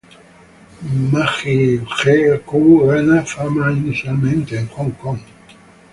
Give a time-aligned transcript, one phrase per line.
[1.11, 2.49] Maggie Q
[2.87, 5.19] ganó fama inicialmente en Hong Kong.